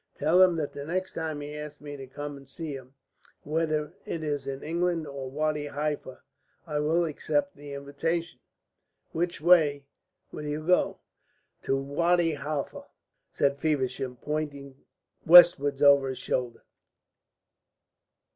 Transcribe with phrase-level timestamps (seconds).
[0.17, 2.95] Tell him that the next time he asks me to come and see him,
[3.43, 6.23] whether it is in England or Wadi Halfa,
[6.65, 8.39] I will accept the invitation."
[9.11, 9.85] "Which way
[10.31, 10.97] will you go?"
[11.65, 12.85] "To Wadi Halfa,"
[13.29, 14.75] said Feversham, pointing
[15.23, 16.63] westwards over his shoulder.